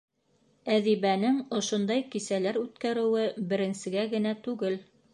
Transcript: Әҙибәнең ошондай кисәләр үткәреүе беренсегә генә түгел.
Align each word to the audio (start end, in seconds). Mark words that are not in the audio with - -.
Әҙибәнең 0.75 1.37
ошондай 1.59 2.03
кисәләр 2.17 2.59
үткәреүе 2.65 3.29
беренсегә 3.55 4.11
генә 4.19 4.39
түгел. 4.49 4.85